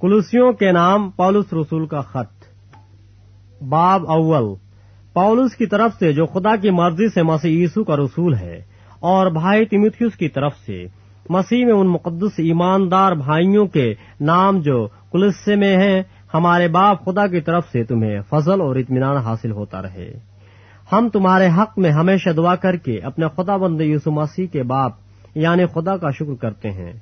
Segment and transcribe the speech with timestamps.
[0.00, 2.44] کلوسیوں کے نام پولس رسول کا خط۔
[3.62, 4.54] باب اول۔
[5.14, 8.62] پولس کی طرف سے جو خدا کی مرضی سے مسیح یسو کا رسول ہے،
[9.00, 10.84] اور بھائی تیمتھیوس کی طرف سے،
[11.28, 16.02] مسیح میں ان مقدس ایماندار بھائیوں کے نام جو کلسے میں ہیں،
[16.34, 20.10] ہمارے باپ خدا کی طرف سے تمہیں فضل اور اطمینان حاصل ہوتا رہے۔
[20.92, 24.92] ہم تمہارے حق میں ہمیشہ دعا کر کے اپنے خدا بند یسو مسیح کے باپ
[25.34, 26.92] یعنی خدا کا شکر کرتے ہیں۔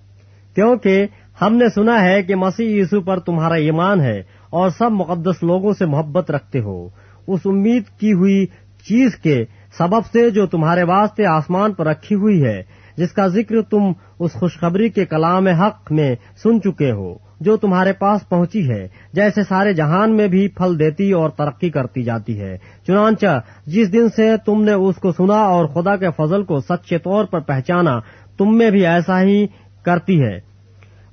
[0.58, 1.06] کیونکہ
[1.42, 5.72] ہم نے سنا ہے کہ مسیح یسو پر تمہارا ایمان ہے اور سب مقدس لوگوں
[5.72, 6.88] سے محبت رکھتے ہو۔
[7.26, 8.46] اس امید کی ہوئی
[8.88, 9.44] چیز کے
[9.78, 12.62] سبب سے جو تمہارے واسطے آسمان پر رکھی ہوئی ہے،
[12.96, 13.82] جس کا ذکر تم
[14.18, 19.42] اس خوشخبری کے کلام حق میں سن چکے ہو، جو تمہارے پاس پہنچی ہے، جیسے
[19.48, 22.56] سارے جہان میں بھی پھل دیتی اور ترقی کرتی جاتی ہے۔
[22.86, 26.98] چنانچہ، جس دن سے تم نے اس کو سنا اور خدا کے فضل کو سچے
[26.98, 27.98] طور پر پہچانا،
[28.38, 29.46] تم میں بھی ایسا ہی
[29.82, 30.40] کرتی ہے۔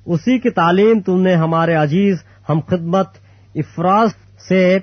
[0.06, 2.16] اسی کی تعلیم تم نے ہمارے عزیز،
[2.48, 3.06] ہم خدمت
[3.54, 4.08] افراز
[4.48, 4.78] سے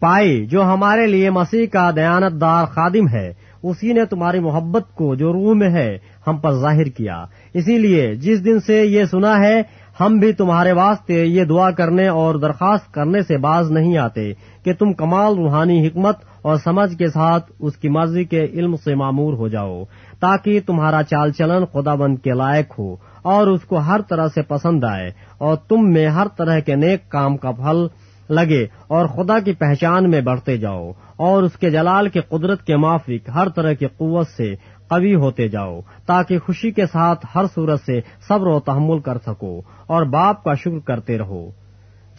[0.00, 5.14] پائی، جو ہمارے لیے مسیح کا دیانت دار خادم ہے۔ اسی نے تمہاری محبت کو
[5.14, 9.38] جو روح میں ہے، ہم پر ظاہر کیا۔ اسی لیے جس دن سے یہ سنا
[9.38, 9.62] ہے
[10.00, 14.32] ہم بھی تمہارے واسطے یہ دعا کرنے اور درخواست کرنے سے باز نہیں آتے
[14.64, 18.94] کہ تم کمال، روحانی حکمت اور سمجھ کے ساتھ اس کی مرضی کے علم سے
[18.94, 19.82] معمور ہو جاؤ،
[20.20, 24.42] تاکہ تمہارا چال چلن خدا بند کے لائق ہو اور اس کو ہر طرح سے
[24.42, 27.86] پسند آئے اور تم میں ہر طرح کے نیک کام کا پھل
[28.30, 32.76] لگے اور خدا کی پہچان میں بڑھتے جاؤ اور اس کے جلال کے قدرت کے
[32.76, 34.54] موافق ہر طرح کی قوت سے
[34.90, 39.60] قوی ہوتے جاؤ، تاکہ خوشی کے ساتھ ہر صورت سے صبر و تحمل کر سکو
[39.86, 41.50] اور باپ کا شکر کرتے رہو۔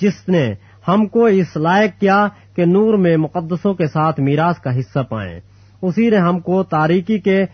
[0.01, 0.53] جس نے
[0.87, 5.39] ہم کو اس لائق کیا کہ نور میں مقدسوں کے ساتھ میراث کا حصہ پائیں،
[5.81, 7.45] اسی نے ہم کو تاریکی کے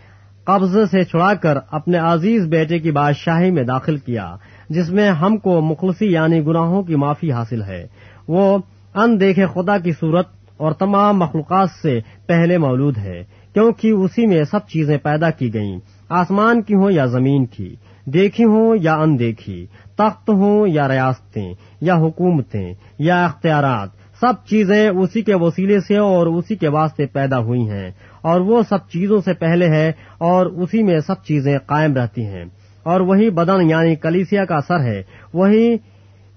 [0.44, 4.36] قبضے سے چھڑا کر اپنے عزیز بیٹے کی بادشاہی میں داخل کیا،
[4.70, 7.88] جس میں ہم کو مخلصی یعنی گناہوں کی معافی حاصل ہے۔
[8.28, 8.58] وہ
[8.95, 13.23] ان دیکھے خدا کی صورت اور تمام مخلوقات سے پہلے مولود ہے۔
[13.58, 18.43] کیونکہ اسی میں سب چیزیں پیدا کی گئیں۔ آسمان کی ہوں یا زمین کی، دیکھی
[18.43, 19.65] ہوں یا ان دیکھی
[19.95, 23.89] تخت ہوں یا ریاستیں، یا حکومتیں، یا اختیارات،
[24.20, 28.61] سب چیزیں اسی کے وسیلے سے اور اسی کے واسطے پیدا ہوئی ہیں۔ اور وہ
[28.70, 32.45] سب چیزوں سے پہلے ہے اور اسی میں سب چیزیں قائم رہتی ہیں۔
[32.83, 35.03] اور وہی بدن یعنی کلیسیا کا سر ہے۔
[35.33, 35.76] وہی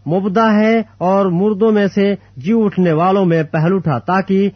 [0.06, 4.50] مبدا ہے اور مردوں میں سے جی اٹھنے والوں میں پہل اٹھا تاکہ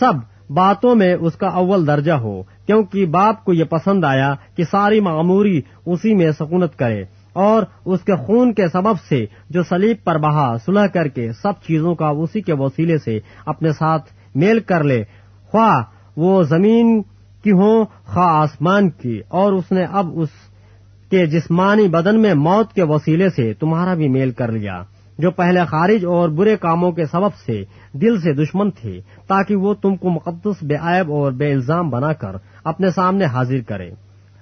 [0.00, 4.64] سب باتوں میں اس کا اول درجہ ہو، کیونکہ باپ کو یہ پسند آیا کہ
[4.70, 9.96] ساری معموری اسی میں سکونت کرے اور اس کے خون کے سبب سے جو سلیب
[10.04, 14.60] پر بہا سلح کر کے سب چیزوں کا اسی کے وسیلے سے اپنے ساتھ میل
[14.60, 15.04] کر لے۔
[15.50, 15.82] خواہ
[16.16, 17.02] وہ زمین
[17.42, 20.28] کی ہوں، خواہ آسمان کی۔ اور اس نے اب اس
[21.10, 24.82] کے جسمانی بدن میں موت کے وسیلے سے تمہارا بھی میل کر لیا۔
[25.18, 29.74] جو پہلے خارج اور برے کاموں کے سبب سے دل سے دشمن تھے، تاکہ وہ
[29.74, 33.90] تم کو مقدس، بے عیب اور بے الزام بنا کر اپنے سامنے حاضر کرے۔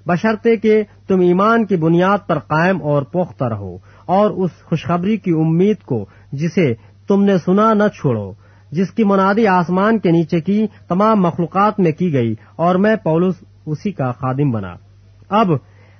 [0.06, 5.30] بشرطے کہ تم ایمان کی بنیاد پر قائم اور پوختہ رہو، اور اس خوشخبری کی
[5.30, 6.72] امید کو جسے
[7.08, 8.30] تم نے سنا نہ چھوڑو،
[8.72, 13.34] جس کی منادی آسمان کے نیچے کی تمام مخلوقات میں کی گئی، اور میں پولس
[13.66, 14.74] اسی کا خادم بنا۔
[15.30, 15.50] اب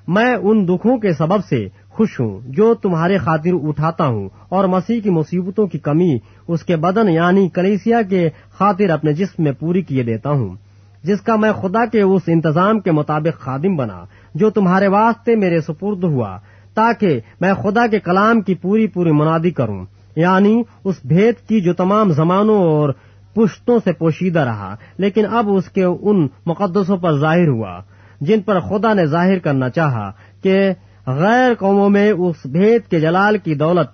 [0.08, 5.00] میں ان دکھوں کے سبب سے خوش ہوں، جو تمہارے خاطر اٹھاتا ہوں اور مسیح
[5.00, 9.82] کی مصیبتوں کی کمی، اس کے بدن یعنی کلیسیا کے خاطر اپنے جسم میں پوری
[9.82, 10.54] کیے دیتا ہوں۔
[11.02, 14.04] جس کا میں خدا کے اس انتظام کے مطابق خادم بنا،
[14.34, 16.38] جو تمہارے واسطے میرے سپرد ہوا،
[16.74, 19.84] تاکہ میں خدا کے کلام کی پوری پوری منادی کروں۔
[20.16, 22.90] یعنی اس بھید کی جو تمام زمانوں اور
[23.34, 27.80] پشتوں سے پوشیدہ رہا، لیکن اب اس کے ان مقدسوں پر ظاہر ہوا،
[28.20, 30.10] جن پر خدا نے ظاہر کرنا چاہا
[30.42, 30.70] کہ
[31.06, 33.86] غیر قوموں میں اس بھید کے جلال کی دولت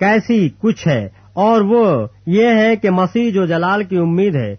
[0.00, 4.56] کیسی کچھ ہے؟ اور وہ یہ ہے کہ مسیح جو جلال کی امید ہے،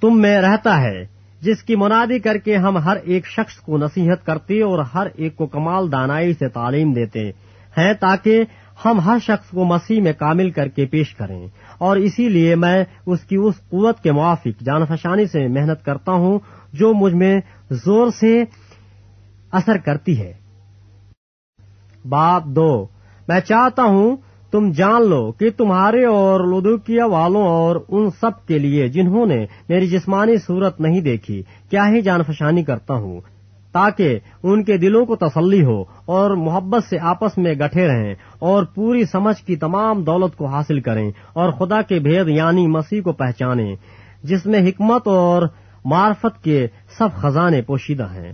[0.00, 1.06] تم میں رہتا ہے،
[1.40, 5.36] جس کی منادی کر کے ہم ہر ایک شخص کو نصیحت کرتے اور ہر ایک
[5.36, 7.30] کو کمال دانائی سے تعلیم دیتے
[7.78, 8.44] ہیں تاکہ
[8.84, 11.46] ہم ہر شخص کو مسیح میں کامل کر کے پیش کریں۔
[11.78, 16.12] اور اسی لیے میں اس کی اس قوت کے موافق، جان فشانی سے محنت کرتا
[16.12, 16.38] ہوں
[16.72, 17.40] جو مجھ میں
[17.70, 18.44] زور سے
[19.52, 20.32] اثر کرتی ہے۔
[22.08, 22.86] بات دو۔
[23.28, 24.16] میں چاہتا ہوں
[24.50, 29.46] تم جان لو کہ تمہارے اور لدوکیا والوں اور ان سب کے لیے جنہوں نے
[29.68, 33.20] میری جسمانی صورت نہیں دیکھی، کیا ہی جان فشانی کرتا ہوں۔
[33.72, 38.64] تاکہ ان کے دلوں کو تسلی ہو اور محبت سے آپس میں گٹھے رہیں اور
[38.64, 43.12] پوری سمجھ کی تمام دولت کو حاصل کریں اور خدا کے بھید یعنی مسیح کو
[43.12, 43.76] پہچانیں،
[44.22, 45.42] جس میں حکمت اور
[45.84, 46.66] معرفت کے
[46.98, 48.32] سب خزانے پوشیدہ ہیں۔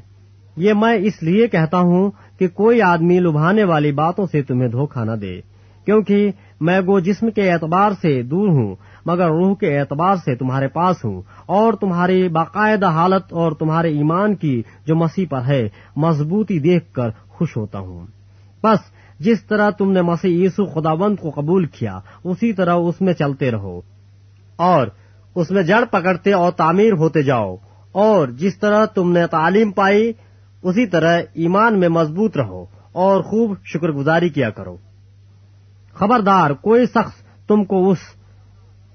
[0.56, 5.04] یہ میں اس لیے کہتا ہوں کہ کوئی آدمی لبھانے والی باتوں سے تمہیں دھوکہ
[5.04, 5.40] نہ دے،
[5.84, 6.30] کیونکہ
[6.60, 8.74] میں گو جسم کے اعتبار سے دور ہوں،
[9.06, 14.34] مگر روح کے اعتبار سے تمہارے پاس ہوں، اور تمہاری باقاعدہ حالت اور تمہارے ایمان
[14.34, 18.06] کی جو مسیح پر ہے، مضبوطی دیکھ کر خوش ہوتا ہوں۔
[18.62, 18.78] بس،
[19.18, 23.50] جس طرح تم نے مسیح یسو خداوند کو قبول کیا، اسی طرح اس میں چلتے
[23.50, 23.80] رہو۔
[24.56, 24.86] اور
[25.34, 27.56] اس میں جڑ پکڑتے اور تعمیر ہوتے جاؤ۔
[27.92, 30.12] اور جس طرح تم نے تعلیم پائی
[30.64, 34.76] اسی طرح ایمان میں مضبوط رہو اور خوب شکر گزاری کیا کرو۔
[35.94, 37.12] خبردار، کوئی شخص
[37.46, 37.98] تم کو اس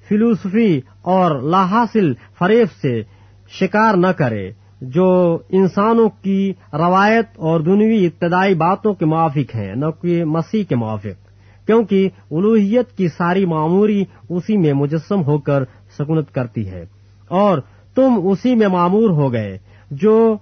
[0.08, 3.02] فلوسفی اور لاحاصل فریب سے
[3.50, 4.52] شکار نہ کرے
[4.82, 10.76] جو انسانوں کی روایت اور دنوی ابتدائی باتوں کے موافق ہیں، نہ کہ مسیح کے
[10.76, 11.30] موافق۔
[11.68, 15.64] کیونکہ الوحیت کی ساری معموری اسی میں مجسم ہو کر
[16.00, 16.86] سکونت کرتی ہے۔
[17.28, 17.60] اور
[17.96, 19.58] تم اسی میں معمور ہو گئے
[19.92, 20.38] جو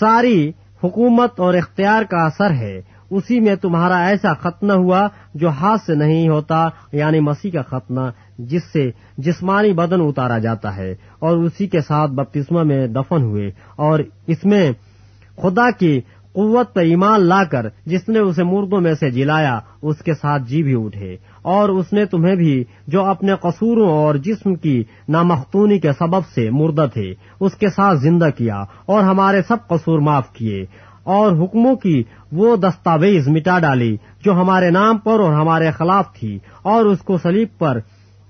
[0.00, 0.52] ساری
[0.84, 2.80] حکومت اور اختیار کا اثر ہے۔
[3.10, 8.00] اسی میں تمہارا ایسا ختنہ ہوا جو ہاتھ سے نہیں ہوتا یعنی مسیح کا ختنہ
[8.38, 13.50] جس سے جسمانی بدن اتارا جاتا ہے اور اسی کے ساتھ بپتسمہ میں دفن ہوئے۔
[13.76, 14.72] اور اس میں
[15.36, 16.00] خدا کی
[16.38, 20.42] قوت پر ایمان لا کر جس نے اسے مردوں میں سے جلایا، اس کے ساتھ
[20.42, 25.78] جی بھی اٹھے۔ اور اس نے تمہیں بھی جو اپنے قصوروں اور جسم کی نامختونی
[25.78, 28.56] کے سبب سے مردہ تھے، اس کے ساتھ زندہ کیا
[28.86, 30.64] اور ہمارے سب قصور معاف کیے۔
[31.02, 32.02] اور حکموں کی
[32.32, 37.18] وہ دستاویز مٹا ڈالی جو ہمارے نام پر اور ہمارے خلاف تھی، اور اس کو
[37.18, 37.78] سلیب پر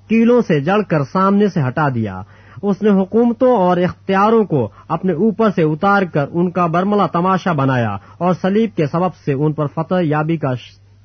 [0.08, 2.22] کیلوں سے جڑ کر سامنے سے ہٹا دیا۔
[2.62, 7.52] اس نے حکومتوں اور اختیاروں کو اپنے اوپر سے اتار کر ان کا برملا تماشا
[7.52, 10.54] بنایا اور سلیب کے سبب سے ان پر فتح یابی کا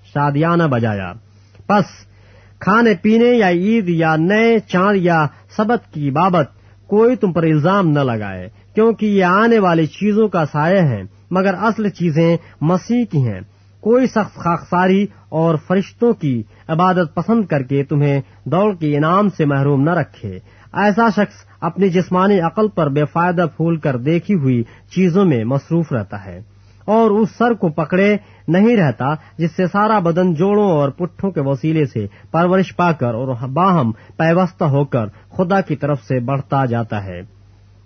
[0.03, 1.13] شادیانہ بجایا۔
[1.67, 1.85] پس
[2.59, 5.25] کھانے پینے یا عید یا نئے چاند یا
[5.57, 6.49] سبت کی بابت
[6.87, 11.01] کوئی تم پر الزام نہ لگائے، کیونکہ یہ آنے والی چیزوں کا سایہ ہے،
[11.31, 13.41] مگر اصل چیزیں مسیح کی ہیں۔
[13.79, 19.45] کوئی سخت خاکساری اور فرشتوں کی عبادت پسند کر کے تمہیں دوڑ کے انعام سے
[19.45, 20.39] محروم نہ رکھے۔
[20.73, 24.63] ایسا شخص اپنی جسمانی عقل پر بے فائدہ پھول کر دیکھی ہوئی
[24.95, 26.41] چیزوں میں مصروف رہتا ہے
[26.85, 28.17] اور اس سر کو پکڑے
[28.47, 29.05] نہیں رہتا
[29.37, 33.91] جس سے سارا بدن جوڑوں اور پٹھوں کے وسیلے سے پرورش پا کر اور باہم
[34.17, 35.05] پیوستہ ہو کر
[35.37, 37.21] خدا کی طرف سے بڑھتا جاتا ہے۔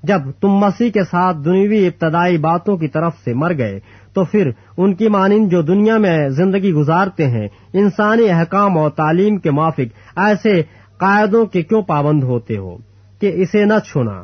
[0.04, 3.80] جب تم مسیح کے ساتھ دنوی ابتدائی باتوں کی طرف سے مر گئے،
[4.14, 9.38] تو پھر ان کی مانند جو دنیا میں زندگی گزارتے ہیں، انسانی احکام اور تعلیم
[9.38, 10.62] کے موافق، ایسے
[10.98, 12.78] قاعدوں کے کیوں پابند ہوتے ہو
[13.20, 14.24] کہ اسے نہ چھونا،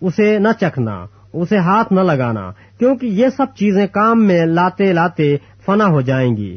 [0.00, 5.36] اسے نہ چکھنا، اسے ہاتھ نہ لگانا، کیونکہ یہ سب چیزیں کام میں لاتے لاتے
[5.66, 6.56] فنا ہو جائیں گی۔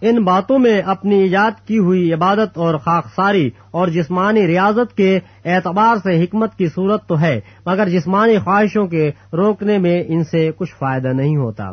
[0.00, 5.96] ان باتوں میں اپنی ایجاد کی ہوئی عبادت اور خاکساری اور جسمانی ریاضت کے اعتبار
[5.96, 10.74] سے حکمت کی صورت تو ہے، مگر جسمانی خواہشوں کے روکنے میں ان سے کچھ
[10.78, 11.72] فائدہ نہیں ہوتا۔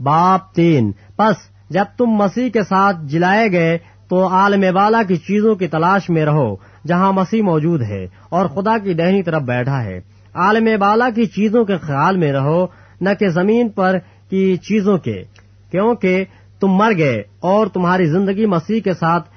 [0.00, 1.34] باپ تین، پس
[1.70, 3.78] جب تم مسیح کے ساتھ جلائے گئے
[4.14, 6.56] تو عالم بالا کی چیزوں کی تلاش میں رہو
[6.86, 10.00] جہاں مسیح موجود ہے اور خدا کی دہنی طرف بیٹھا ہے۔
[10.34, 12.66] عالم بالا کی چیزوں کے خیال میں رہو،
[13.00, 13.98] نہ کہ زمین پر
[14.30, 15.22] کی چیزوں کے۔
[15.70, 16.24] کیونکہ
[16.60, 19.30] تم مر گئے اور تمہاری زندگی مسیح کے ساتھ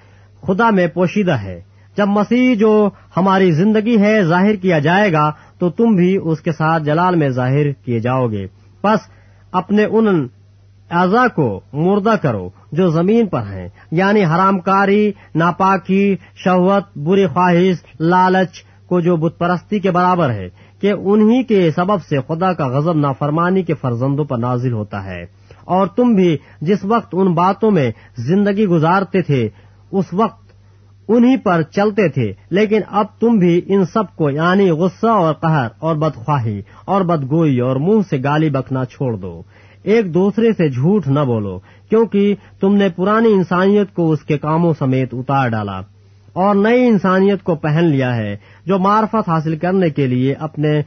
[0.47, 1.62] خدا میں پوشیدہ ہے۔
[1.97, 6.51] جب مسیح جو ہماری زندگی ہے ظاہر کیا جائے گا، تو تم بھی اس کے
[6.51, 8.47] ساتھ جلال میں ظاہر کیے جاؤ گے۔
[8.83, 9.00] بس
[9.51, 10.27] اپنے ان
[10.89, 17.75] اعضا کو مردہ کرو جو زمین پر ہیں۔ یعنی حرام کاری ناپاکی، شہوت، بری خواہش،
[18.00, 20.50] لالچ کو جو بت پرستی کے برابر ہے
[20.82, 25.25] کہ انہی کے سبب سے خدا کا غضب نافرمانی کے فرزندوں پر نازل ہوتا ہے۔
[25.65, 29.50] اور تم بھی جس وقت ان باتوں میں زندگی گزارتے تھے،
[29.91, 30.48] اس وقت
[31.08, 35.67] انہی پر چلتے تھے۔ لیکن اب تم بھی ان سب کو یعنی غصہ اور قہر
[35.79, 39.44] اور بدخواہی اور بدگوئی اور منہ سے گالی بکنا چھوڑ دو۔
[39.88, 44.74] ایک دوسرے سے جھوٹ نہ بولو، کیونکہ تم نے پرانی انسانیت کو اس کے کاموں
[44.79, 45.82] سمیت اتار ڈالا
[46.34, 50.82] اور نئی انسانیت کو پہن لیا ہے، جو معرفت حاصل کرنے کے لیے اپنے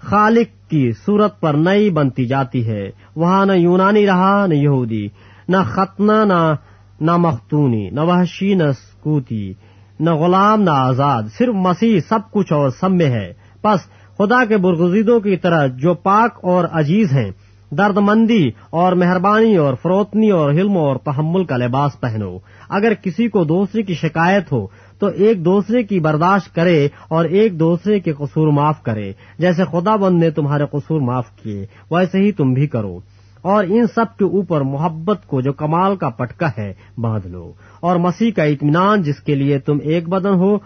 [0.00, 5.08] خالق کی صورت پر نئی بنتی جاتی ہے۔ وہاں نہ یونانی رہا، نہ یہودی،
[5.48, 6.54] نہ ختنہ، نہ
[7.00, 9.52] نہ مختونی، نہ وحشی، نہ سکوتی،
[10.00, 13.32] نہ غلام، نہ آزاد، صرف مسیح سب کچھ اور سب میں ہے۔
[13.64, 13.80] بس
[14.16, 17.30] خدا کے برگزیدوں کی طرح جو پاک اور عزیز ہیں
[17.70, 23.28] درد مندی اور مہربانی اور فروتنی اور حلم اور تحمل کا لباس پہنو۔ اگر کسی
[23.28, 24.66] کو دوسرے کی شکایت ہو،
[24.98, 29.96] تو ایک دوسرے کی برداشت کرے اور ایک دوسرے کے قصور معاف کرے۔ جیسے خدا
[29.96, 32.98] بند نے تمہارے قصور معاف کیے، ویسے ہی تم بھی کرو۔
[33.42, 37.96] اور ان سب کے اوپر محبت کو جو کمال کا پٹکا ہے، باندھ لو۔ اور
[37.96, 40.58] مسیح کا اطمینان جس کے لیے تم ایک بدن ہو،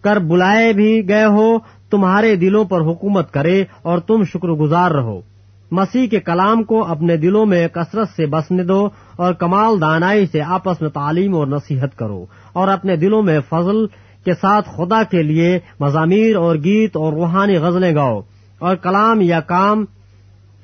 [0.00, 1.58] کر بلائے بھی گئے ہو،
[1.90, 5.20] تمہارے دلوں پر حکومت کرے اور تم شکر گزار رہو۔
[5.70, 10.42] مسیح کے کلام کو اپنے دلوں میں کثرت سے بسنے دو اور کمال دانائی سے
[10.42, 13.86] آپس میں تعلیم اور نصیحت کرو اور اپنے دلوں میں فضل
[14.24, 18.20] کے ساتھ خدا کے لیے مضامیر اور گیت اور روحانی غزلیں گاؤ
[18.58, 19.84] اور کلام یا کام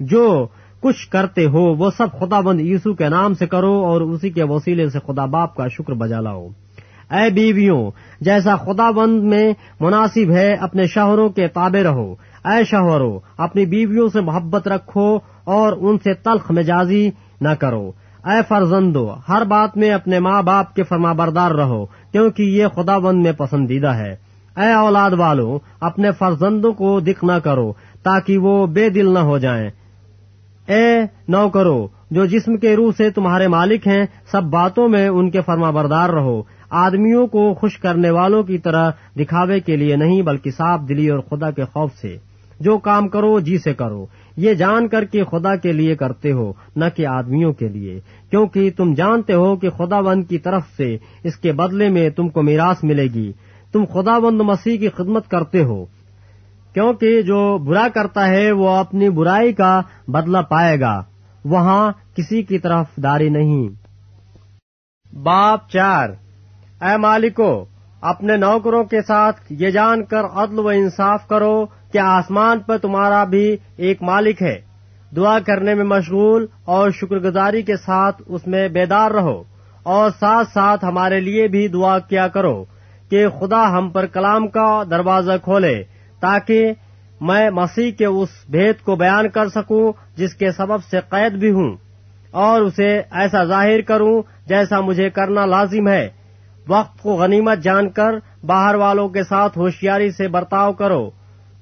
[0.01, 0.47] جو
[0.81, 4.43] کچھ کرتے ہو وہ سب خدا بند یسو کے نام سے کرو اور اسی کے
[4.43, 6.49] وسیلے سے خدا باپ کا شکر بجا لاؤ۔
[7.11, 13.19] اے بیویوں، جیسا خدا بند میں مناسب ہے، اپنے شوہروں کے تابع رہو۔ اے شوہرو
[13.37, 17.11] اپنی بیویوں سے محبت رکھو اور ان سے تلخ مجازی
[17.41, 17.91] نہ کرو۔
[18.25, 22.99] اے فرزندو، ہر بات میں اپنے ماں باپ کے فرما بردار رہو، کیونکہ یہ خدا
[22.99, 24.17] بند میں پسندیدہ ہے۔
[24.57, 27.73] اے اولاد والو، اپنے فرزندوں کو دکھ نہ کرو،
[28.03, 29.71] تاکہ وہ بے دل نہ ہو جائیں۔
[30.67, 35.31] اے نو کرو جو جسم کے روح سے تمہارے مالک ہیں، سب باتوں میں ان
[35.31, 40.23] کے فرما بردار رہو۔ آدمیوں کو خوش کرنے والوں کی طرح دکھاوے کے لیے نہیں،
[40.23, 44.07] بلکہ صاف دلی اور خدا کے خوف سے۔ جو کام کرو جی سے کرو۔
[44.37, 48.71] یہ جان کر کے خدا کے لیے کرتے ہو، نہ کہ آدمیوں کے لیے۔ کیونکہ
[48.77, 52.43] تم جانتے ہو کہ خدا بند کی طرف سے اس کے بدلے میں تم کو
[52.43, 53.33] میراث ملے گی۔
[53.73, 55.85] تم خدا بند مسیح کی خدمت کرتے ہو۔
[56.75, 61.03] کیونکہ جو برا کرتا ہے، وہ اپنی برائی کا بدلہ پائے گا۔
[61.45, 63.85] وہاں کسی کی طرف داری نہیں۔
[65.17, 66.09] باپ چار۔
[66.83, 67.65] اے مالکو،
[68.01, 73.25] اپنے نوکروں کے ساتھ یہ جان کر عدل و انصاف کرو۔ کہ آسمان پر تمہارا
[73.25, 74.61] بھی ایک مالک ہے؟
[75.17, 79.43] دعا کرنے میں مشغول اور شکر گزاری کے ساتھ اس میں بیدار رہو
[79.83, 82.65] اور ساتھ ساتھ ہمارے لیے بھی دعا کیا کرو
[83.11, 85.83] کہ خدا ہم پر کلام کا دروازہ کھولے
[86.21, 86.73] تاکہ
[87.21, 91.51] میں مسیح کے اس بھید کو بیان کر سکوں جس کے سبب سے قید بھی
[91.51, 91.77] ہوں
[92.31, 96.09] اور اسے ایسا ظاہر کروں جیسا مجھے کرنا لازم ہے۔
[96.69, 98.13] وقت کو غنیمت جان کر
[98.47, 101.11] باہر والوں کے ساتھ ہوشیاری سے برتاؤ کرو۔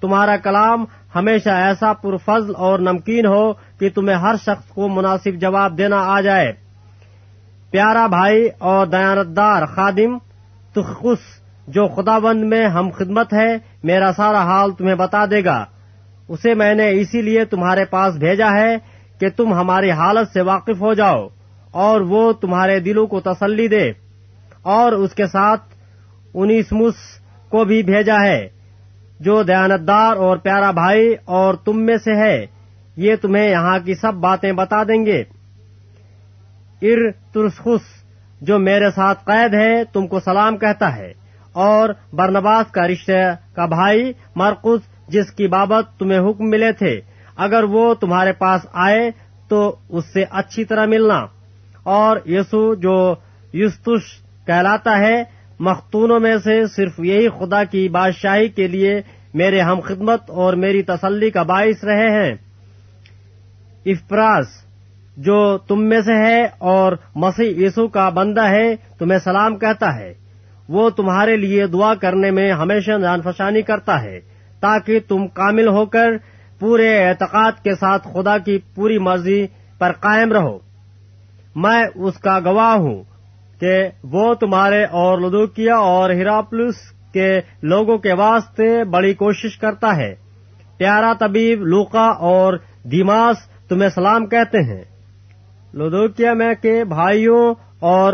[0.03, 5.79] تمہارا کلام ہمیشہ ایسا پرفضل اور نمکین ہو کہ تمہیں ہر شخص کو مناسب جواب
[5.79, 6.53] دینا آ جائے۔
[7.71, 10.19] پیارا بھائی اور دیانتدار خادم
[10.75, 15.65] تخص جو خدا بند میں ہم خدمت ہے، میرا سارا حال تمہیں بتا دے گا۔
[16.29, 18.77] اسے میں نے اسی لیے تمہارے پاس بھیجا ہے
[19.21, 21.29] کہ تم ہماری حالت سے واقف ہو جاؤ
[21.71, 23.91] اور وہ تمہارے دلوں کو تسلی دے
[24.63, 25.63] اور اس کے ساتھ
[26.35, 26.95] انیسمس
[27.49, 28.62] کو بھی بھیجا ہے۔
[29.23, 32.47] جو دیانتدار اور پیارا بھائی اور تم میں سے ہے،
[32.97, 35.25] یہ تمہیں یہاں کی سب باتیں بتا دیں گے۔
[36.83, 38.05] ار ترسخس،
[38.41, 41.13] جو میرے ساتھ قید ہے، تم کو سلام کہتا ہے۔
[41.53, 47.01] اور برنباس کا رشتہ کا بھائی مرکز جس کی بابت تمہیں حکم ملے تھے۔
[47.37, 49.11] اگر وہ تمہارے پاس آئے،
[49.49, 51.27] تو اس سے اچھی طرح ملنا۔
[51.83, 53.15] اور یسو، جو
[53.55, 55.25] یستش کہلاتا ہے
[55.63, 59.03] مختونوں میں سے صرف یہی خدا کی بادشاہی کے لیے
[59.35, 62.35] میرے ہم خدمت اور میری تسلی کا باعث رہے ہیں۔
[63.87, 64.47] افپراس
[65.17, 70.15] جو تم میں سے ہے اور مسیح یسو کا بندہ ہے، تمہیں سلام کہتا ہے۔
[70.69, 74.21] وہ تمہارے لیے دعا کرنے میں ہمیشہ جان فشانی کرتا ہے،
[74.61, 76.09] تاکہ تم کامل ہو کر
[76.59, 79.47] پورے اعتقاد کے ساتھ خدا کی پوری مرضی
[79.79, 80.59] پر قائم رہو۔
[81.57, 83.12] میں اس کا گواہ ہوں۔
[83.63, 86.75] کہ وہ تمہارے اور لدوکیا اور ہیراپلس
[87.13, 90.15] کے لوگوں کے واسطے بڑی کوشش کرتا ہے۔
[90.79, 93.37] پیارا طبیب لوکا اور دیماس
[93.69, 94.85] تمہیں سلام کہتے ہیں۔
[95.75, 98.13] لدوکیا میں کے بھائیوں اور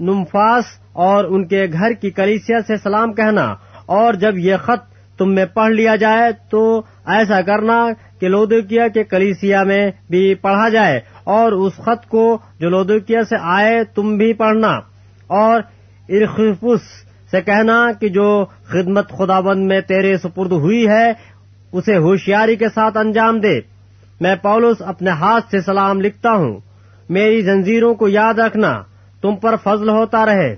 [0.00, 3.54] نمفاس اور ان کے گھر کی کلیسیا سے سلام کہنا
[3.86, 7.86] اور جب یہ خط تم میں پڑھ لیا جائے تو ایسا کرنا
[8.20, 13.36] کہ لودوکیا کے کلیسیا میں بھی پڑھا جائے اور اس خط کو جو لودوکیا سے
[13.40, 14.80] آئے تم بھی پڑھنا
[15.26, 15.60] اور
[16.08, 21.12] ارخفس سے کہنا کہ جو خدمت خدا بند میں تیرے سپرد ہوئی ہے،
[21.72, 23.60] اسے ہوشیاری کے ساتھ انجام دے۔
[24.20, 26.58] میں پولس اپنے ہاتھ سے سلام لکھتا ہوں۔
[27.08, 28.82] میری زنجیروں کو یاد رکھنا،
[29.22, 30.56] تم پر فضل ہوتا رہے۔